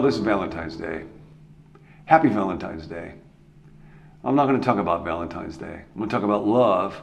this 0.00 0.16
is 0.16 0.20
Valentine's 0.20 0.76
Day. 0.76 1.04
Happy 2.06 2.28
Valentine's 2.28 2.86
Day. 2.86 3.14
I'm 4.24 4.34
not 4.34 4.46
going 4.46 4.60
to 4.60 4.64
talk 4.64 4.78
about 4.78 5.04
Valentine's 5.04 5.56
Day. 5.56 5.84
I'm 5.84 5.98
going 5.98 6.08
to 6.08 6.14
talk 6.14 6.24
about 6.24 6.46
love, 6.46 7.00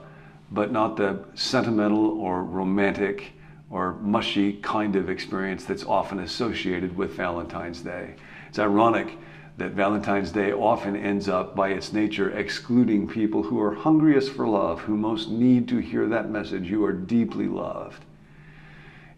but 0.51 0.71
not 0.71 0.97
the 0.97 1.23
sentimental 1.33 2.19
or 2.19 2.43
romantic 2.43 3.33
or 3.69 3.93
mushy 4.01 4.53
kind 4.53 4.95
of 4.95 5.09
experience 5.09 5.63
that's 5.63 5.85
often 5.85 6.19
associated 6.19 6.95
with 6.97 7.15
Valentine's 7.15 7.81
Day. 7.81 8.15
It's 8.49 8.59
ironic 8.59 9.17
that 9.57 9.71
Valentine's 9.71 10.31
Day 10.31 10.51
often 10.51 10.95
ends 10.95 11.29
up, 11.29 11.55
by 11.55 11.69
its 11.69 11.93
nature, 11.93 12.31
excluding 12.31 13.07
people 13.07 13.43
who 13.43 13.61
are 13.61 13.75
hungriest 13.75 14.31
for 14.31 14.47
love, 14.47 14.81
who 14.81 14.97
most 14.97 15.29
need 15.29 15.67
to 15.69 15.77
hear 15.77 16.07
that 16.07 16.29
message 16.29 16.69
you 16.69 16.83
are 16.83 16.93
deeply 16.93 17.47
loved. 17.47 18.03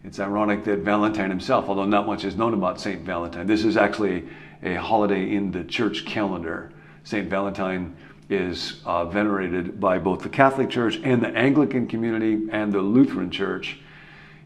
It's 0.04 0.20
ironic 0.20 0.64
that 0.64 0.80
Valentine 0.80 1.30
himself, 1.30 1.66
although 1.66 1.86
not 1.86 2.06
much 2.06 2.24
is 2.24 2.36
known 2.36 2.52
about 2.52 2.78
St. 2.78 3.00
Valentine, 3.00 3.46
this 3.46 3.64
is 3.64 3.78
actually 3.78 4.24
a 4.62 4.74
holiday 4.74 5.34
in 5.34 5.50
the 5.50 5.64
church 5.64 6.04
calendar. 6.04 6.70
St. 7.04 7.28
Valentine 7.28 7.96
is 8.28 8.82
uh, 8.84 9.06
venerated 9.06 9.80
by 9.80 9.98
both 9.98 10.22
the 10.22 10.28
Catholic 10.28 10.68
Church 10.68 11.00
and 11.04 11.22
the 11.22 11.28
Anglican 11.28 11.86
community 11.86 12.46
and 12.52 12.70
the 12.70 12.82
Lutheran 12.82 13.30
Church. 13.30 13.78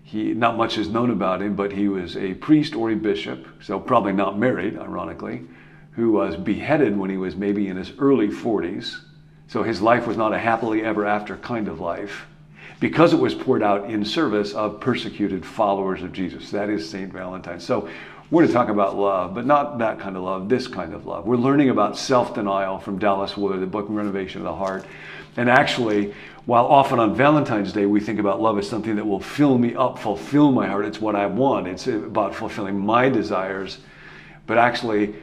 He, 0.04 0.32
not 0.32 0.56
much 0.56 0.78
is 0.78 0.88
known 0.88 1.10
about 1.10 1.42
him, 1.42 1.56
but 1.56 1.72
he 1.72 1.88
was 1.88 2.16
a 2.16 2.34
priest 2.34 2.76
or 2.76 2.92
a 2.92 2.96
bishop, 2.96 3.48
so 3.60 3.80
probably 3.80 4.12
not 4.12 4.38
married, 4.38 4.78
ironically, 4.78 5.42
who 5.92 6.12
was 6.12 6.36
beheaded 6.36 6.96
when 6.96 7.10
he 7.10 7.16
was 7.16 7.34
maybe 7.34 7.66
in 7.66 7.76
his 7.76 7.92
early 7.98 8.28
40s. 8.28 9.00
So 9.48 9.64
his 9.64 9.82
life 9.82 10.06
was 10.06 10.16
not 10.16 10.32
a 10.32 10.38
happily 10.38 10.84
ever 10.84 11.04
after 11.04 11.36
kind 11.36 11.66
of 11.66 11.80
life 11.80 12.26
because 12.80 13.12
it 13.12 13.18
was 13.18 13.34
poured 13.34 13.62
out 13.62 13.90
in 13.90 14.04
service 14.04 14.52
of 14.54 14.80
persecuted 14.80 15.44
followers 15.44 16.02
of 16.02 16.12
Jesus. 16.12 16.50
That 16.50 16.70
is 16.70 16.88
St. 16.88 17.12
Valentine. 17.12 17.60
So 17.60 17.88
we're 18.30 18.46
to 18.46 18.52
talk 18.52 18.68
about 18.68 18.96
love, 18.96 19.34
but 19.34 19.46
not 19.46 19.78
that 19.78 19.98
kind 19.98 20.16
of 20.16 20.22
love, 20.22 20.48
this 20.48 20.68
kind 20.68 20.92
of 20.92 21.06
love. 21.06 21.26
We're 21.26 21.36
learning 21.36 21.70
about 21.70 21.96
self 21.96 22.34
denial 22.34 22.78
from 22.78 22.98
Dallas 22.98 23.36
Willard, 23.36 23.60
the 23.60 23.66
book 23.66 23.86
Renovation 23.88 24.40
of 24.40 24.44
the 24.44 24.54
Heart. 24.54 24.84
And 25.36 25.48
actually, 25.48 26.14
while 26.44 26.66
often 26.66 26.98
on 26.98 27.14
Valentine's 27.14 27.72
Day 27.72 27.86
we 27.86 28.00
think 28.00 28.18
about 28.18 28.40
love 28.40 28.58
as 28.58 28.68
something 28.68 28.96
that 28.96 29.06
will 29.06 29.20
fill 29.20 29.56
me 29.56 29.74
up, 29.74 29.98
fulfill 29.98 30.52
my 30.52 30.66
heart, 30.66 30.84
it's 30.84 31.00
what 31.00 31.14
I 31.16 31.26
want, 31.26 31.68
it's 31.68 31.86
about 31.86 32.34
fulfilling 32.34 32.78
my 32.78 33.08
desires. 33.08 33.78
But 34.46 34.58
actually, 34.58 35.14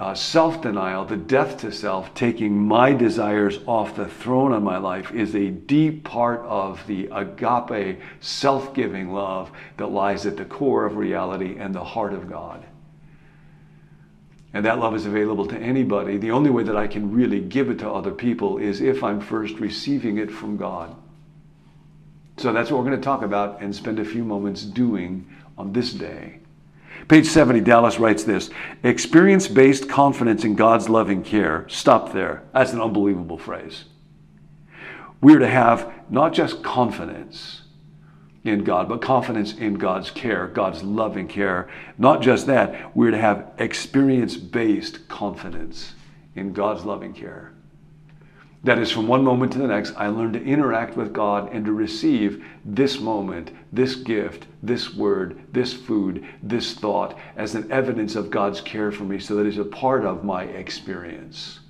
uh, 0.00 0.14
self 0.14 0.60
denial, 0.60 1.04
the 1.04 1.16
death 1.16 1.58
to 1.58 1.70
self, 1.70 2.12
taking 2.14 2.58
my 2.58 2.92
desires 2.92 3.60
off 3.66 3.94
the 3.94 4.08
throne 4.08 4.52
of 4.52 4.62
my 4.62 4.76
life, 4.76 5.12
is 5.12 5.34
a 5.34 5.50
deep 5.50 6.02
part 6.02 6.40
of 6.40 6.84
the 6.86 7.08
agape, 7.12 8.00
self 8.20 8.74
giving 8.74 9.12
love 9.12 9.52
that 9.76 9.86
lies 9.86 10.26
at 10.26 10.36
the 10.36 10.44
core 10.44 10.84
of 10.84 10.96
reality 10.96 11.56
and 11.58 11.74
the 11.74 11.84
heart 11.84 12.12
of 12.12 12.28
God. 12.28 12.64
And 14.52 14.64
that 14.66 14.78
love 14.78 14.94
is 14.94 15.06
available 15.06 15.46
to 15.46 15.58
anybody. 15.58 16.16
The 16.16 16.30
only 16.30 16.50
way 16.50 16.62
that 16.64 16.76
I 16.76 16.86
can 16.86 17.12
really 17.12 17.40
give 17.40 17.70
it 17.70 17.78
to 17.80 17.90
other 17.90 18.12
people 18.12 18.58
is 18.58 18.80
if 18.80 19.02
I'm 19.02 19.20
first 19.20 19.58
receiving 19.58 20.18
it 20.18 20.30
from 20.30 20.56
God. 20.56 20.94
So 22.36 22.52
that's 22.52 22.70
what 22.70 22.78
we're 22.78 22.88
going 22.88 23.00
to 23.00 23.04
talk 23.04 23.22
about 23.22 23.60
and 23.62 23.74
spend 23.74 23.98
a 24.00 24.04
few 24.04 24.24
moments 24.24 24.62
doing 24.62 25.28
on 25.56 25.72
this 25.72 25.92
day. 25.92 26.40
Page 27.08 27.26
70, 27.26 27.60
Dallas 27.60 27.98
writes 27.98 28.24
this 28.24 28.50
experience 28.82 29.46
based 29.48 29.88
confidence 29.88 30.44
in 30.44 30.54
God's 30.54 30.88
loving 30.88 31.22
care. 31.22 31.66
Stop 31.68 32.12
there. 32.12 32.42
That's 32.52 32.72
an 32.72 32.80
unbelievable 32.80 33.38
phrase. 33.38 33.84
We're 35.20 35.38
to 35.38 35.48
have 35.48 35.92
not 36.10 36.32
just 36.32 36.62
confidence 36.62 37.62
in 38.44 38.62
God, 38.62 38.88
but 38.88 39.00
confidence 39.00 39.54
in 39.54 39.74
God's 39.74 40.10
care, 40.10 40.46
God's 40.48 40.82
loving 40.82 41.28
care. 41.28 41.68
Not 41.96 42.20
just 42.20 42.46
that, 42.46 42.94
we're 42.94 43.10
to 43.10 43.18
have 43.18 43.52
experience 43.58 44.36
based 44.36 45.08
confidence 45.08 45.94
in 46.36 46.52
God's 46.52 46.84
loving 46.84 47.14
care. 47.14 47.53
That 48.64 48.78
is, 48.78 48.90
from 48.90 49.06
one 49.06 49.22
moment 49.22 49.52
to 49.52 49.58
the 49.58 49.66
next, 49.66 49.94
I 49.94 50.08
learn 50.08 50.32
to 50.32 50.42
interact 50.42 50.96
with 50.96 51.12
God 51.12 51.52
and 51.52 51.66
to 51.66 51.72
receive 51.72 52.42
this 52.64 52.98
moment, 52.98 53.50
this 53.70 53.94
gift, 53.94 54.46
this 54.62 54.94
word, 54.94 55.38
this 55.52 55.74
food, 55.74 56.26
this 56.42 56.72
thought 56.72 57.18
as 57.36 57.54
an 57.54 57.70
evidence 57.70 58.16
of 58.16 58.30
God's 58.30 58.62
care 58.62 58.90
for 58.90 59.04
me 59.04 59.18
so 59.20 59.36
that 59.36 59.44
it's 59.44 59.58
a 59.58 59.64
part 59.64 60.06
of 60.06 60.24
my 60.24 60.44
experience. 60.44 61.60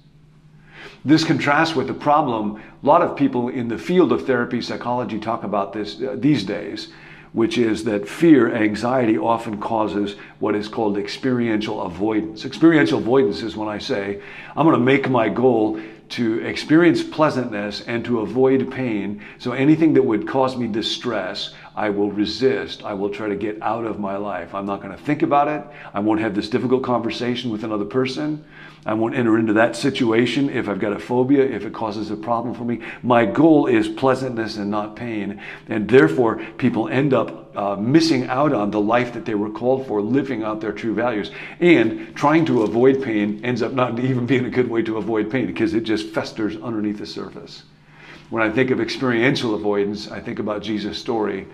This 1.05 1.25
contrasts 1.25 1.75
with 1.75 1.89
the 1.89 1.95
problem 1.95 2.63
a 2.83 2.87
lot 2.87 3.03
of 3.03 3.17
people 3.17 3.49
in 3.49 3.67
the 3.67 3.77
field 3.77 4.13
of 4.13 4.25
therapy 4.25 4.63
psychology 4.63 5.19
talk 5.19 5.43
about 5.43 5.73
this 5.73 6.01
uh, 6.01 6.15
these 6.17 6.45
days, 6.45 6.93
which 7.33 7.59
is 7.59 7.83
that 7.85 8.09
fear, 8.09 8.55
anxiety 8.55 9.19
often 9.19 9.59
causes 9.59 10.15
what 10.39 10.55
is 10.55 10.69
called 10.69 10.97
experiential 10.97 11.83
avoidance. 11.83 12.45
Experiential 12.45 13.01
avoidance 13.01 13.43
is 13.43 13.57
when 13.57 13.69
I 13.69 13.79
say, 13.79 14.23
I'm 14.57 14.65
going 14.65 14.79
to 14.79 14.85
make 14.85 15.11
my 15.11 15.29
goal 15.29 15.81
to 16.11 16.45
experience 16.45 17.03
pleasantness 17.03 17.81
and 17.83 18.05
to 18.05 18.21
avoid 18.21 18.71
pain. 18.71 19.23
So 19.39 19.53
anything 19.53 19.95
that 19.95 20.03
would 20.03 20.29
cause 20.29 20.57
me 20.57 20.67
distress, 20.67 21.55
I 21.75 21.91
will 21.91 22.13
resist. 22.13 22.85
I 22.85 22.95
will 22.95 23.11
try 23.11 23.29
to 23.29 23.37
get 23.37 23.61
out 23.63 23.85
of 23.85 23.99
my 23.99 24.17
life. 24.17 24.55
I'm 24.55 24.67
not 24.67 24.83
going 24.83 24.97
to 24.97 25.03
think 25.03 25.23
about 25.23 25.49
it. 25.49 25.65
I 25.93 26.01
won't 26.01 26.21
have 26.21 26.35
this 26.35 26.49
difficult 26.49 26.83
conversation 26.83 27.51
with 27.51 27.65
another 27.65 27.85
person. 27.85 28.45
I 28.87 28.95
won't 28.95 29.15
enter 29.15 29.39
into 29.39 29.55
that 29.55 29.77
situation 29.77 30.51
if 30.51 30.69
I've 30.69 30.79
got 30.79 30.93
a 30.93 30.99
phobia, 30.99 31.43
if 31.43 31.65
it 31.65 31.73
causes 31.73 32.11
a 32.11 32.17
problem 32.17 32.55
for 32.55 32.65
me. 32.65 32.81
My 33.03 33.25
goal 33.25 33.67
is 33.67 33.89
pleasantness 33.89 34.57
and 34.57 34.71
not 34.71 34.95
pain. 34.95 35.41
And 35.69 35.89
therefore, 35.89 36.37
people 36.59 36.89
end 36.89 37.15
up 37.15 37.44
uh, 37.57 37.77
missing 37.77 38.27
out 38.27 38.53
on 38.53 38.71
the 38.71 38.81
life 38.81 39.13
that 39.13 39.25
they 39.25 39.35
were 39.35 39.51
called 39.51 39.87
for, 39.87 40.01
living 40.01 40.43
out 40.43 40.61
their 40.61 40.73
true 40.73 40.95
values. 40.95 41.31
And 41.61 42.15
trying 42.17 42.45
to 42.47 42.63
avoid 42.63 43.03
pain 43.03 43.45
ends 43.45 43.63
up 43.63 43.73
not 43.73 43.99
even 44.01 44.27
being 44.27 44.45
a 44.45 44.51
good 44.51 44.69
way 44.69 44.83
to 44.83 44.97
avoid 44.97 45.31
pain 45.31 45.47
because 45.47 45.75
it 45.75 45.83
just 45.83 46.09
festers 46.09 46.57
underneath 46.57 46.99
the 46.99 47.07
surface. 47.07 47.63
When 48.31 48.43
I 48.43 48.51
think 48.51 48.71
of 48.71 48.81
experiential 48.81 49.55
avoidance, 49.55 50.11
I 50.11 50.21
think 50.21 50.39
about 50.39 50.63
Jesus' 50.63 50.99
story 50.99 51.47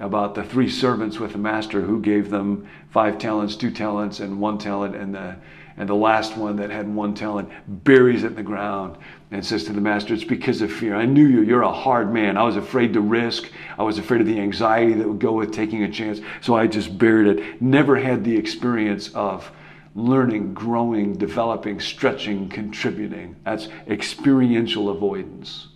about 0.00 0.34
the 0.34 0.42
three 0.42 0.68
servants 0.68 1.18
with 1.18 1.32
the 1.32 1.38
master 1.38 1.80
who 1.80 2.00
gave 2.00 2.30
them 2.30 2.66
five 2.90 3.18
talents, 3.18 3.56
two 3.56 3.70
talents, 3.70 4.20
and 4.20 4.40
one 4.40 4.58
talent, 4.58 4.96
and 4.96 5.14
the 5.14 5.36
and 5.76 5.88
the 5.88 5.94
last 5.94 6.36
one 6.36 6.56
that 6.56 6.70
had 6.70 6.92
one 6.92 7.14
talent 7.14 7.50
buries 7.66 8.24
it 8.24 8.28
in 8.28 8.34
the 8.34 8.42
ground 8.42 8.96
and 9.30 9.44
says 9.44 9.64
to 9.64 9.72
the 9.72 9.80
master, 9.80 10.12
It's 10.12 10.24
because 10.24 10.60
of 10.60 10.70
fear. 10.70 10.94
I 10.94 11.06
knew 11.06 11.26
you. 11.26 11.42
You're 11.42 11.62
a 11.62 11.72
hard 11.72 12.12
man. 12.12 12.36
I 12.36 12.42
was 12.42 12.56
afraid 12.56 12.92
to 12.92 13.00
risk. 13.00 13.50
I 13.78 13.82
was 13.82 13.98
afraid 13.98 14.20
of 14.20 14.26
the 14.26 14.38
anxiety 14.38 14.92
that 14.94 15.08
would 15.08 15.18
go 15.18 15.32
with 15.32 15.52
taking 15.52 15.82
a 15.82 15.90
chance. 15.90 16.20
So 16.42 16.54
I 16.54 16.66
just 16.66 16.96
buried 16.98 17.38
it. 17.38 17.62
Never 17.62 17.96
had 17.96 18.24
the 18.24 18.36
experience 18.36 19.08
of 19.14 19.50
learning, 19.94 20.54
growing, 20.54 21.14
developing, 21.14 21.80
stretching, 21.80 22.48
contributing. 22.48 23.36
That's 23.44 23.68
experiential 23.88 24.90
avoidance. 24.90 25.68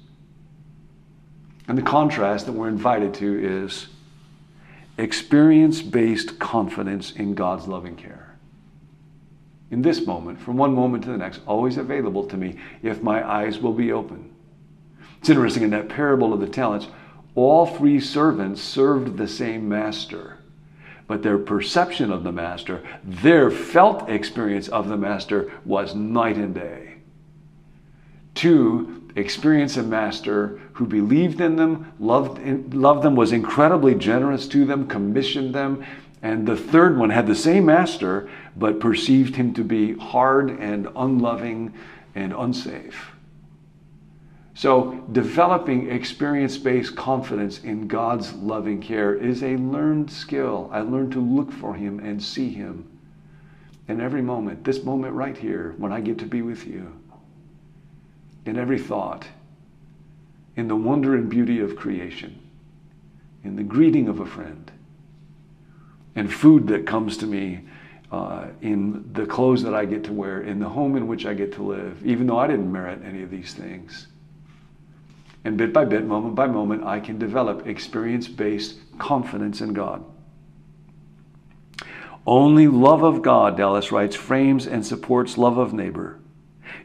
And 1.68 1.76
the 1.76 1.82
contrast 1.82 2.46
that 2.46 2.52
we're 2.52 2.68
invited 2.68 3.14
to 3.14 3.66
is 3.66 3.88
experience 4.98 5.82
based 5.82 6.38
confidence 6.38 7.12
in 7.12 7.34
God's 7.34 7.66
loving 7.66 7.96
care 7.96 8.35
in 9.70 9.82
this 9.82 10.06
moment, 10.06 10.40
from 10.40 10.56
one 10.56 10.74
moment 10.74 11.04
to 11.04 11.10
the 11.10 11.18
next, 11.18 11.40
always 11.46 11.76
available 11.76 12.24
to 12.24 12.36
me 12.36 12.56
if 12.82 13.02
my 13.02 13.28
eyes 13.28 13.58
will 13.58 13.72
be 13.72 13.92
open. 13.92 14.32
It's 15.18 15.28
interesting 15.28 15.64
in 15.64 15.70
that 15.70 15.88
parable 15.88 16.32
of 16.32 16.40
the 16.40 16.46
talents, 16.46 16.86
all 17.34 17.66
three 17.66 18.00
servants 18.00 18.62
served 18.62 19.16
the 19.16 19.28
same 19.28 19.68
master, 19.68 20.38
but 21.06 21.22
their 21.22 21.38
perception 21.38 22.12
of 22.12 22.22
the 22.22 22.32
master, 22.32 22.82
their 23.04 23.50
felt 23.50 24.08
experience 24.08 24.68
of 24.68 24.88
the 24.88 24.96
master 24.96 25.52
was 25.64 25.94
night 25.94 26.36
and 26.36 26.54
day. 26.54 26.94
Two, 28.34 29.02
experience 29.16 29.76
a 29.76 29.82
master 29.82 30.60
who 30.74 30.86
believed 30.86 31.40
in 31.40 31.56
them, 31.56 31.92
loved, 31.98 32.74
loved 32.74 33.02
them, 33.02 33.16
was 33.16 33.32
incredibly 33.32 33.94
generous 33.94 34.46
to 34.48 34.64
them, 34.64 34.86
commissioned 34.86 35.54
them, 35.54 35.84
and 36.26 36.44
the 36.44 36.56
third 36.56 36.98
one 36.98 37.10
had 37.10 37.28
the 37.28 37.36
same 37.36 37.66
master, 37.66 38.28
but 38.56 38.80
perceived 38.80 39.36
him 39.36 39.54
to 39.54 39.62
be 39.62 39.96
hard 39.96 40.50
and 40.50 40.88
unloving 40.96 41.72
and 42.16 42.32
unsafe. 42.32 43.12
So, 44.52 45.04
developing 45.12 45.88
experience 45.88 46.58
based 46.58 46.96
confidence 46.96 47.62
in 47.62 47.86
God's 47.86 48.32
loving 48.32 48.80
care 48.80 49.14
is 49.14 49.44
a 49.44 49.56
learned 49.56 50.10
skill. 50.10 50.68
I 50.72 50.80
learned 50.80 51.12
to 51.12 51.20
look 51.20 51.52
for 51.52 51.74
Him 51.74 52.00
and 52.00 52.20
see 52.20 52.50
Him 52.50 52.90
in 53.86 54.00
every 54.00 54.22
moment, 54.22 54.64
this 54.64 54.82
moment 54.82 55.14
right 55.14 55.36
here, 55.36 55.76
when 55.78 55.92
I 55.92 56.00
get 56.00 56.18
to 56.18 56.26
be 56.26 56.42
with 56.42 56.66
you, 56.66 56.92
in 58.46 58.58
every 58.58 58.80
thought, 58.80 59.28
in 60.56 60.66
the 60.66 60.74
wonder 60.74 61.14
and 61.14 61.28
beauty 61.28 61.60
of 61.60 61.76
creation, 61.76 62.36
in 63.44 63.54
the 63.54 63.62
greeting 63.62 64.08
of 64.08 64.18
a 64.18 64.26
friend 64.26 64.72
and 66.16 66.32
food 66.32 66.66
that 66.68 66.86
comes 66.86 67.16
to 67.18 67.26
me, 67.26 67.60
uh, 68.10 68.46
in 68.62 69.08
the 69.12 69.26
clothes 69.26 69.62
that 69.62 69.74
I 69.74 69.84
get 69.84 70.04
to 70.04 70.12
wear, 70.12 70.42
in 70.42 70.58
the 70.58 70.68
home 70.68 70.96
in 70.96 71.06
which 71.06 71.26
I 71.26 71.34
get 71.34 71.52
to 71.54 71.62
live, 71.62 72.04
even 72.04 72.26
though 72.26 72.38
I 72.38 72.46
didn't 72.46 72.70
merit 72.70 73.00
any 73.04 73.22
of 73.22 73.30
these 73.30 73.52
things. 73.52 74.06
And 75.44 75.56
bit 75.56 75.72
by 75.72 75.84
bit, 75.84 76.04
moment 76.04 76.34
by 76.34 76.46
moment, 76.46 76.84
I 76.84 76.98
can 76.98 77.18
develop 77.18 77.66
experience 77.66 78.26
based 78.26 78.78
confidence 78.98 79.60
in 79.60 79.72
God. 79.74 80.04
Only 82.26 82.66
love 82.66 83.04
of 83.04 83.22
God, 83.22 83.56
Dallas 83.56 83.92
writes, 83.92 84.16
frames 84.16 84.66
and 84.66 84.84
supports 84.84 85.38
love 85.38 85.58
of 85.58 85.72
neighbor, 85.72 86.18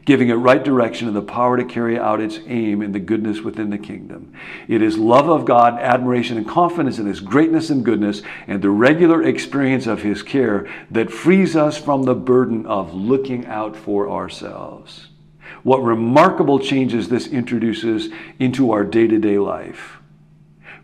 giving 0.04 0.28
it 0.28 0.34
right 0.34 0.62
direction 0.62 1.06
and 1.06 1.16
the 1.16 1.22
power 1.22 1.56
to 1.56 1.64
carry 1.64 1.98
out 1.98 2.20
its 2.20 2.40
aim 2.46 2.82
in 2.82 2.92
the 2.92 2.98
goodness 2.98 3.40
within 3.40 3.70
the 3.70 3.78
kingdom. 3.78 4.32
It 4.68 4.82
is 4.82 4.98
love 4.98 5.28
of 5.28 5.44
God, 5.44 5.78
admiration, 5.80 6.36
and 6.36 6.48
confidence 6.48 6.98
in 6.98 7.06
His 7.06 7.20
greatness 7.20 7.70
and 7.70 7.84
goodness, 7.84 8.22
and 8.46 8.62
the 8.62 8.70
regular 8.70 9.22
experience 9.22 9.86
of 9.86 10.02
His 10.02 10.22
care 10.22 10.68
that 10.90 11.10
frees 11.12 11.54
us 11.56 11.78
from 11.78 12.02
the 12.02 12.14
burden 12.14 12.66
of 12.66 12.94
looking 12.94 13.46
out 13.46 13.76
for 13.76 14.10
ourselves. 14.10 15.08
What 15.62 15.82
remarkable 15.82 16.58
changes 16.58 17.08
this 17.08 17.28
introduces 17.28 18.08
into 18.38 18.72
our 18.72 18.84
day 18.84 19.06
to 19.06 19.18
day 19.18 19.38
life. 19.38 19.98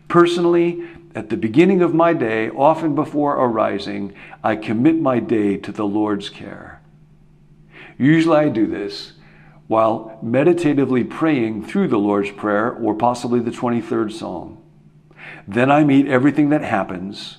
Personally, 0.07 0.87
at 1.15 1.29
the 1.29 1.37
beginning 1.37 1.81
of 1.81 1.93
my 1.93 2.13
day, 2.13 2.49
often 2.49 2.95
before 2.95 3.35
arising, 3.35 4.13
I 4.43 4.55
commit 4.55 4.99
my 4.99 5.19
day 5.19 5.57
to 5.57 5.71
the 5.71 5.85
Lord's 5.85 6.29
care. 6.29 6.81
Usually 7.99 8.37
I 8.37 8.49
do 8.49 8.65
this 8.65 9.13
while 9.67 10.17
meditatively 10.23 11.03
praying 11.03 11.63
through 11.67 11.89
the 11.89 11.99
Lord's 11.99 12.31
Prayer 12.31 12.71
or 12.71 12.95
possibly 12.95 13.39
the 13.39 13.51
23rd 13.51 14.11
Psalm. 14.11 14.57
Then 15.47 15.69
I 15.69 15.83
meet 15.83 16.07
everything 16.07 16.49
that 16.49 16.63
happens 16.63 17.37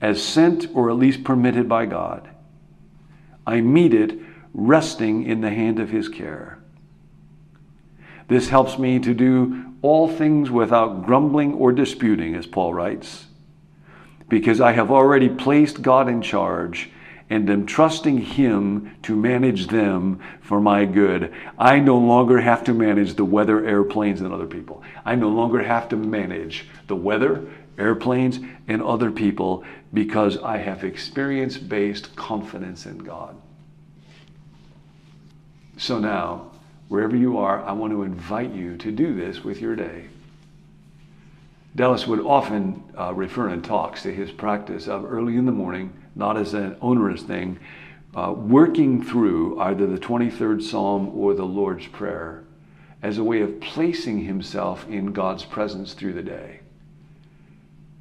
as 0.00 0.22
sent 0.22 0.68
or 0.74 0.88
at 0.88 0.96
least 0.96 1.24
permitted 1.24 1.68
by 1.68 1.84
God. 1.84 2.30
I 3.46 3.60
meet 3.60 3.92
it 3.92 4.18
resting 4.54 5.24
in 5.24 5.42
the 5.42 5.50
hand 5.50 5.78
of 5.78 5.90
His 5.90 6.08
care. 6.08 6.60
This 8.28 8.48
helps 8.48 8.78
me 8.78 8.98
to 9.00 9.12
do 9.12 9.74
all 9.82 10.08
things 10.08 10.50
without 10.50 11.04
grumbling 11.04 11.54
or 11.54 11.72
disputing, 11.72 12.34
as 12.34 12.46
Paul 12.46 12.74
writes, 12.74 13.26
because 14.28 14.60
I 14.60 14.72
have 14.72 14.90
already 14.90 15.28
placed 15.28 15.82
God 15.82 16.08
in 16.08 16.22
charge 16.22 16.90
and 17.28 17.50
am 17.50 17.66
trusting 17.66 18.18
Him 18.18 18.96
to 19.02 19.16
manage 19.16 19.66
them 19.66 20.20
for 20.40 20.60
my 20.60 20.84
good. 20.84 21.32
I 21.58 21.78
no 21.80 21.98
longer 21.98 22.40
have 22.40 22.64
to 22.64 22.74
manage 22.74 23.14
the 23.14 23.24
weather, 23.24 23.66
airplanes, 23.66 24.20
and 24.20 24.32
other 24.32 24.46
people. 24.46 24.82
I 25.04 25.14
no 25.16 25.28
longer 25.28 25.62
have 25.62 25.88
to 25.88 25.96
manage 25.96 26.66
the 26.86 26.96
weather, 26.96 27.46
airplanes, 27.78 28.38
and 28.68 28.82
other 28.82 29.10
people 29.10 29.64
because 29.92 30.38
I 30.38 30.58
have 30.58 30.84
experience 30.84 31.56
based 31.56 32.14
confidence 32.16 32.86
in 32.86 32.98
God. 32.98 33.36
So 35.78 35.98
now, 35.98 36.50
wherever 36.88 37.16
you 37.16 37.38
are, 37.38 37.62
I 37.62 37.72
want 37.72 37.92
to 37.92 38.02
invite 38.02 38.52
you 38.52 38.76
to 38.78 38.92
do 38.92 39.14
this 39.14 39.44
with 39.44 39.60
your 39.60 39.76
day. 39.76 40.06
Dallas 41.76 42.06
would 42.06 42.20
often 42.20 42.82
uh, 42.98 43.14
refer 43.14 43.50
in 43.50 43.62
talks 43.62 44.02
to 44.02 44.12
his 44.12 44.32
practice 44.32 44.88
of 44.88 45.04
early 45.04 45.36
in 45.36 45.46
the 45.46 45.52
morning, 45.52 45.92
not 46.16 46.36
as 46.36 46.54
an 46.54 46.76
onerous 46.80 47.22
thing, 47.22 47.60
uh, 48.16 48.32
working 48.36 49.04
through 49.04 49.60
either 49.60 49.86
the 49.86 49.98
23rd 49.98 50.62
Psalm 50.62 51.10
or 51.14 51.34
the 51.34 51.44
Lord's 51.44 51.86
Prayer 51.86 52.42
as 53.02 53.18
a 53.18 53.24
way 53.24 53.42
of 53.42 53.60
placing 53.60 54.24
himself 54.24 54.88
in 54.88 55.12
God's 55.12 55.44
presence 55.44 55.92
through 55.92 56.14
the 56.14 56.22
day. 56.22 56.60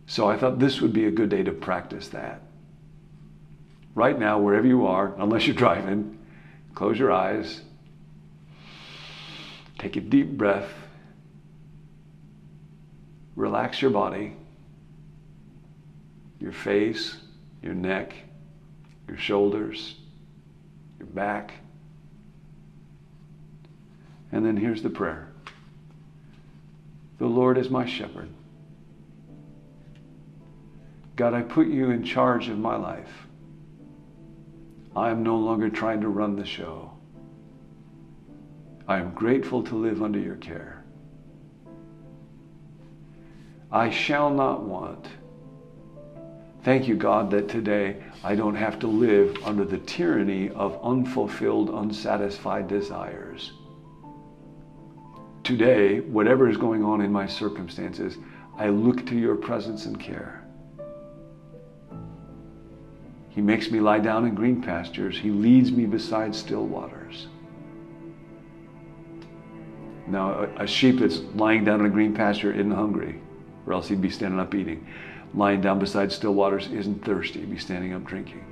So 0.08 0.28
I 0.28 0.38
thought 0.38 0.58
this 0.58 0.82
would 0.82 0.94
be 0.94 1.06
a 1.06 1.12
good 1.12 1.30
day 1.30 1.44
to 1.44 1.52
practice 1.52 2.08
that. 2.10 2.42
Right 3.94 4.18
now, 4.18 4.40
wherever 4.40 4.66
you 4.66 4.88
are, 4.88 5.14
unless 5.18 5.46
you're 5.46 5.56
driving, 5.56 6.18
close 6.74 6.98
your 6.98 7.12
eyes 7.12 7.62
Take 9.78 9.98
a 9.98 10.02
deep 10.02 10.32
breath. 10.32 10.72
Relax 13.36 13.82
your 13.82 13.92
body, 13.92 14.34
your 16.40 16.54
face, 16.54 17.18
your 17.62 17.74
neck, 17.74 18.14
your 19.08 19.18
shoulders, 19.18 19.96
your 21.00 21.08
back. 21.08 21.54
And 24.32 24.46
then 24.46 24.58
here's 24.58 24.82
the 24.82 24.90
prayer 24.90 25.32
The 27.20 27.26
Lord 27.26 27.58
is 27.58 27.70
my 27.70 27.86
shepherd. 27.86 28.30
God, 31.16 31.34
I 31.34 31.42
put 31.42 31.68
you 31.68 31.92
in 31.92 32.04
charge 32.04 32.50
of 32.50 32.58
my 32.58 32.76
life. 32.76 33.28
I 34.96 35.10
am 35.10 35.24
no 35.24 35.38
longer 35.38 35.70
trying 35.70 36.02
to 36.02 36.10
run 36.10 36.36
the 36.36 36.46
show. 36.46 36.92
I 38.88 39.00
am 39.00 39.12
grateful 39.14 39.64
to 39.64 39.76
live 39.76 40.04
under 40.04 40.20
your 40.20 40.36
care. 40.36 40.85
I 43.76 43.90
shall 43.90 44.30
not 44.30 44.64
want. 44.64 45.06
Thank 46.64 46.88
you, 46.88 46.96
God, 46.96 47.30
that 47.32 47.50
today 47.50 48.02
I 48.24 48.34
don't 48.34 48.56
have 48.56 48.80
to 48.80 48.88
live 48.88 49.36
under 49.44 49.66
the 49.66 49.80
tyranny 49.80 50.50
of 50.52 50.80
unfulfilled, 50.82 51.70
unsatisfied 51.70 52.70
desires. 52.70 53.52
Today, 55.44 56.00
whatever 56.00 56.48
is 56.48 56.56
going 56.56 56.86
on 56.86 57.02
in 57.02 57.12
my 57.12 57.28
circumstances, 57.28 58.18
I 58.58 58.70
look 58.70 59.06
to 59.08 59.16
your 59.16 59.36
presence 59.36 59.88
and 59.88 60.00
care. 60.00 60.48
He 63.28 63.42
makes 63.42 63.70
me 63.72 63.82
lie 63.82 64.00
down 64.00 64.26
in 64.26 64.36
green 64.36 64.62
pastures. 64.62 65.20
He 65.20 65.32
leads 65.32 65.74
me 65.74 65.86
beside 65.86 66.34
still 66.34 66.66
waters. 66.66 67.28
Now, 70.08 70.50
a, 70.58 70.66
sheep 70.66 71.00
that's 71.00 71.20
lying 71.34 71.66
down 71.66 71.82
in 71.82 71.88
a 71.88 71.90
green 71.90 72.14
pasture 72.14 72.54
isn't 72.54 72.72
hungry, 72.72 73.20
or 73.66 73.74
else 73.74 73.88
he'd 73.88 74.02
be 74.02 74.10
standing 74.10 74.40
up 74.40 74.54
eating. 74.54 74.86
Lying 75.34 75.62
down 75.62 75.80
beside 75.80 76.12
still 76.12 76.34
waters 76.34 76.68
isn't 76.68 77.04
thirsty, 77.04 77.42
he'd 77.42 77.52
be 77.52 77.58
standing 77.58 77.94
up 77.94 78.06
drinking. 78.06 78.44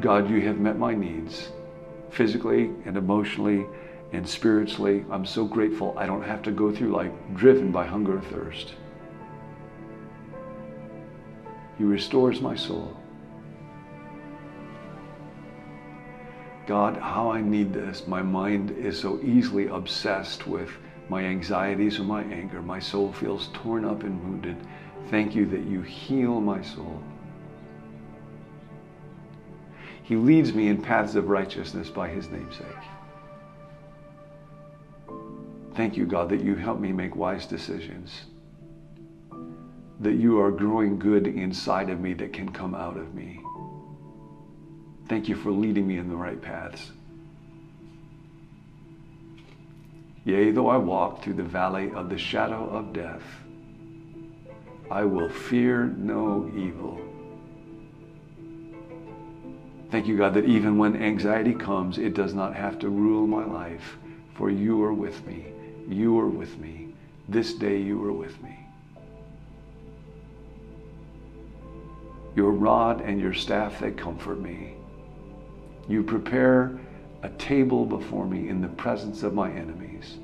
God, 0.00 0.28
you 0.28 0.40
have 0.42 0.58
met 0.58 0.78
my 0.78 0.94
needs 0.94 1.50
physically 2.10 2.70
and 2.84 2.96
emotionally 2.96 3.64
and 4.12 4.28
spiritually. 4.28 5.04
I'm 5.10 5.24
so 5.24 5.44
grateful 5.44 5.94
I 5.96 6.06
don't 6.06 6.22
have 6.22 6.42
to 6.42 6.50
go 6.50 6.74
through 6.74 6.92
life 6.92 7.12
driven 7.34 7.72
by 7.72 7.86
hunger 7.86 8.18
or 8.18 8.20
thirst. 8.20 8.74
He 11.78 11.84
restores 11.84 12.40
my 12.40 12.54
soul. 12.54 12.96
God, 16.66 16.96
how 16.96 17.30
I 17.30 17.40
need 17.40 17.72
this. 17.72 18.06
My 18.06 18.22
mind 18.22 18.70
is 18.70 19.00
so 19.00 19.18
easily 19.22 19.66
obsessed 19.66 20.46
with 20.46 20.70
my 21.12 21.22
anxieties 21.24 22.00
or 22.00 22.04
my 22.04 22.22
anger. 22.22 22.62
My 22.62 22.78
soul 22.78 23.12
feels 23.12 23.50
torn 23.52 23.84
up 23.84 24.02
and 24.02 24.22
wounded. 24.24 24.56
Thank 25.10 25.34
you 25.34 25.44
that 25.44 25.66
you 25.66 25.82
heal 25.82 26.40
my 26.40 26.62
soul. 26.62 27.02
He 30.02 30.16
leads 30.16 30.54
me 30.54 30.68
in 30.68 30.80
paths 30.80 31.14
of 31.14 31.28
righteousness 31.28 31.90
by 31.90 32.08
his 32.08 32.30
namesake. 32.30 32.66
Thank 35.74 35.98
you, 35.98 36.06
God, 36.06 36.30
that 36.30 36.40
you 36.40 36.54
help 36.54 36.80
me 36.80 36.92
make 36.92 37.14
wise 37.14 37.44
decisions. 37.44 38.22
That 40.00 40.14
you 40.14 40.40
are 40.40 40.50
growing 40.50 40.98
good 40.98 41.26
inside 41.26 41.90
of 41.90 42.00
me 42.00 42.14
that 42.14 42.32
can 42.32 42.50
come 42.50 42.74
out 42.74 42.96
of 42.96 43.14
me. 43.14 43.38
Thank 45.08 45.28
you 45.28 45.36
for 45.36 45.50
leading 45.50 45.86
me 45.86 45.98
in 45.98 46.08
the 46.08 46.16
right 46.16 46.40
paths. 46.40 46.90
Yea, 50.24 50.50
though 50.52 50.68
I 50.68 50.76
walk 50.76 51.22
through 51.22 51.34
the 51.34 51.42
valley 51.42 51.90
of 51.92 52.08
the 52.08 52.18
shadow 52.18 52.68
of 52.68 52.92
death, 52.92 53.22
I 54.90 55.04
will 55.04 55.28
fear 55.28 55.86
no 55.86 56.50
evil. 56.54 57.00
Thank 59.90 60.06
you, 60.06 60.16
God, 60.16 60.34
that 60.34 60.44
even 60.44 60.78
when 60.78 61.02
anxiety 61.02 61.54
comes, 61.54 61.98
it 61.98 62.14
does 62.14 62.34
not 62.34 62.54
have 62.54 62.78
to 62.78 62.88
rule 62.88 63.26
my 63.26 63.44
life, 63.44 63.96
for 64.34 64.48
you 64.48 64.82
are 64.84 64.94
with 64.94 65.26
me. 65.26 65.46
You 65.88 66.18
are 66.18 66.28
with 66.28 66.56
me. 66.58 66.94
This 67.28 67.52
day 67.54 67.78
you 67.78 68.02
are 68.04 68.12
with 68.12 68.40
me. 68.42 68.58
Your 72.34 72.52
rod 72.52 73.00
and 73.00 73.20
your 73.20 73.34
staff, 73.34 73.80
they 73.80 73.90
comfort 73.90 74.40
me. 74.40 74.74
You 75.88 76.02
prepare 76.02 76.80
a 77.22 77.28
table 77.30 77.84
before 77.84 78.26
me 78.26 78.48
in 78.48 78.60
the 78.60 78.68
presence 78.68 79.22
of 79.22 79.34
my 79.34 79.50
enemies. 79.50 80.18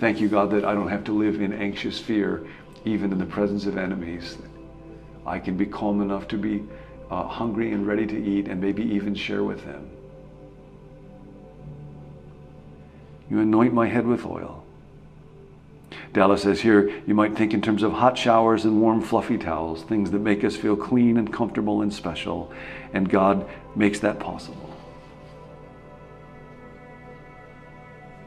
Thank 0.00 0.20
you, 0.20 0.28
God, 0.28 0.50
that 0.50 0.64
I 0.64 0.74
don't 0.74 0.88
have 0.88 1.04
to 1.04 1.12
live 1.12 1.40
in 1.40 1.52
anxious 1.52 1.98
fear, 1.98 2.46
even 2.84 3.12
in 3.12 3.18
the 3.18 3.26
presence 3.26 3.66
of 3.66 3.78
enemies. 3.78 4.36
I 5.24 5.38
can 5.38 5.56
be 5.56 5.66
calm 5.66 6.02
enough 6.02 6.28
to 6.28 6.36
be 6.36 6.64
uh, 7.10 7.26
hungry 7.26 7.72
and 7.72 7.86
ready 7.86 8.06
to 8.06 8.22
eat 8.22 8.48
and 8.48 8.60
maybe 8.60 8.82
even 8.82 9.14
share 9.14 9.44
with 9.44 9.64
them. 9.64 9.88
You 13.30 13.40
anoint 13.40 13.72
my 13.72 13.86
head 13.86 14.06
with 14.06 14.26
oil. 14.26 14.63
Dallas 16.14 16.42
says 16.42 16.60
here, 16.60 17.02
you 17.08 17.14
might 17.14 17.36
think 17.36 17.52
in 17.52 17.60
terms 17.60 17.82
of 17.82 17.92
hot 17.92 18.16
showers 18.16 18.64
and 18.64 18.80
warm, 18.80 19.02
fluffy 19.02 19.36
towels, 19.36 19.82
things 19.82 20.12
that 20.12 20.20
make 20.20 20.44
us 20.44 20.54
feel 20.54 20.76
clean 20.76 21.16
and 21.16 21.30
comfortable 21.32 21.82
and 21.82 21.92
special. 21.92 22.52
And 22.92 23.10
God 23.10 23.48
makes 23.74 23.98
that 23.98 24.20
possible. 24.20 24.70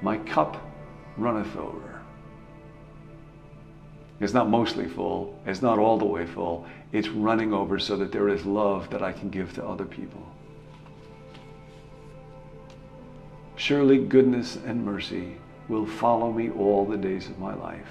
My 0.01 0.17
cup 0.17 0.62
runneth 1.15 1.56
over. 1.56 2.01
It's 4.20 4.34
not 4.34 4.50
mostly 4.50 4.86
full, 4.86 5.39
it's 5.46 5.62
not 5.62 5.79
all 5.79 5.98
the 5.98 6.06
way 6.06 6.25
full. 6.25 6.65
It's 6.91 7.08
running 7.08 7.53
over 7.53 7.79
so 7.79 7.96
that 7.96 8.12
there 8.12 8.27
is 8.27 8.46
love 8.46 8.89
that 8.89 9.01
I 9.01 9.13
can 9.13 9.29
give 9.29 9.53
to 9.53 9.65
other 9.65 9.86
people. 9.86 10.27
Surely 13.56 13.98
goodness 13.98 14.58
and 14.65 14.84
mercy 14.84 15.38
will 15.68 15.86
follow 15.86 16.32
me 16.32 16.50
all 16.50 16.86
the 16.86 16.98
days 16.98 17.28
of 17.28 17.40
my 17.40 17.54
life. 17.54 17.88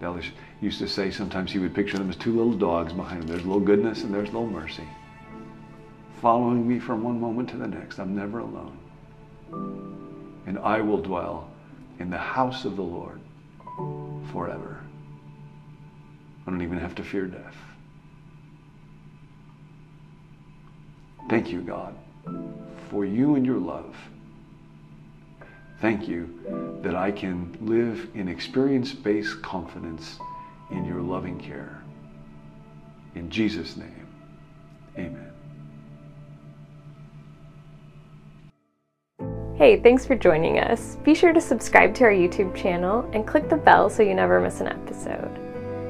Dallas 0.00 0.24
used 0.60 0.78
to 0.78 0.88
say 0.88 1.10
sometimes 1.10 1.52
he 1.52 1.58
would 1.58 1.74
picture 1.74 1.98
them 1.98 2.08
as 2.08 2.16
two 2.16 2.34
little 2.34 2.54
dogs 2.54 2.92
behind 2.92 3.22
him. 3.22 3.28
There's 3.28 3.44
little 3.44 3.60
goodness 3.60 4.02
and 4.02 4.12
there's 4.12 4.32
little 4.32 4.48
mercy. 4.48 4.88
Following 6.20 6.66
me 6.66 6.78
from 6.78 7.02
one 7.02 7.20
moment 7.20 7.50
to 7.50 7.56
the 7.56 7.66
next. 7.66 7.98
I'm 7.98 8.14
never 8.14 8.40
alone. 8.40 8.78
And 10.46 10.58
I 10.58 10.80
will 10.80 11.00
dwell 11.00 11.50
in 11.98 12.10
the 12.10 12.18
house 12.18 12.64
of 12.64 12.76
the 12.76 12.82
Lord 12.82 13.20
forever. 14.32 14.80
I 16.46 16.50
don't 16.50 16.62
even 16.62 16.78
have 16.78 16.94
to 16.96 17.04
fear 17.04 17.26
death. 17.26 17.56
Thank 21.28 21.50
you, 21.50 21.60
God, 21.60 21.94
for 22.90 23.04
you 23.04 23.36
and 23.36 23.46
your 23.46 23.58
love. 23.58 23.94
Thank 25.80 26.06
you 26.06 26.80
that 26.82 26.94
I 26.94 27.10
can 27.10 27.56
live 27.60 28.08
in 28.14 28.28
experience 28.28 28.92
based 28.92 29.40
confidence 29.42 30.18
in 30.70 30.84
your 30.84 31.00
loving 31.00 31.38
care. 31.38 31.82
In 33.14 33.30
Jesus' 33.30 33.76
name, 33.76 34.06
amen. 34.96 35.32
Hey, 39.56 39.78
thanks 39.80 40.06
for 40.06 40.16
joining 40.16 40.58
us. 40.58 40.96
Be 41.04 41.14
sure 41.14 41.32
to 41.32 41.40
subscribe 41.40 41.94
to 41.96 42.04
our 42.04 42.12
YouTube 42.12 42.54
channel 42.54 43.08
and 43.12 43.26
click 43.26 43.48
the 43.48 43.56
bell 43.56 43.90
so 43.90 44.02
you 44.02 44.14
never 44.14 44.40
miss 44.40 44.60
an 44.60 44.68
episode. 44.68 45.36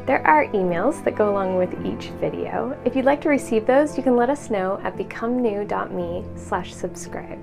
There 0.06 0.26
are 0.26 0.46
emails 0.48 1.04
that 1.04 1.14
go 1.14 1.30
along 1.30 1.56
with 1.56 1.72
each 1.86 2.10
video. 2.20 2.76
If 2.84 2.96
you'd 2.96 3.04
like 3.04 3.20
to 3.20 3.28
receive 3.28 3.66
those, 3.66 3.96
you 3.96 4.02
can 4.02 4.16
let 4.16 4.28
us 4.28 4.50
know 4.50 4.80
at 4.82 4.96
becomenew.me 4.96 6.24
slash 6.34 6.74
subscribe. 6.74 7.38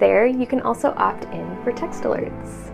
There, 0.00 0.26
you 0.26 0.46
can 0.46 0.62
also 0.62 0.94
opt 0.96 1.24
in 1.26 1.62
for 1.62 1.72
text 1.72 2.02
alerts. 2.02 2.72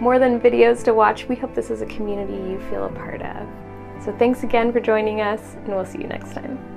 More 0.00 0.18
than 0.18 0.38
videos 0.38 0.84
to 0.84 0.94
watch, 0.94 1.26
we 1.26 1.34
hope 1.34 1.54
this 1.54 1.70
is 1.70 1.80
a 1.80 1.86
community 1.86 2.34
you 2.34 2.60
feel 2.70 2.84
a 2.84 2.90
part 2.90 3.22
of. 3.22 3.48
So 4.04 4.14
thanks 4.18 4.42
again 4.42 4.72
for 4.72 4.78
joining 4.78 5.22
us, 5.22 5.54
and 5.64 5.68
we'll 5.68 5.86
see 5.86 6.02
you 6.02 6.08
next 6.08 6.34
time. 6.34 6.71